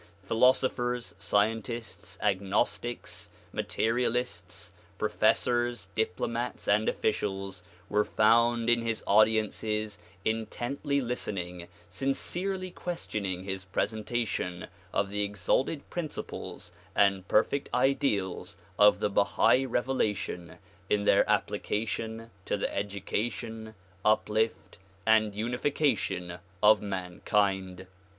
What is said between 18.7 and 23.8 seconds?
of the Bahai revelation in their application to the education,